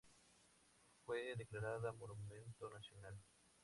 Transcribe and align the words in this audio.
Fue 1.05 1.35
declarada 1.35 1.91
Monumento 1.91 2.71
Nacional. 2.71 3.13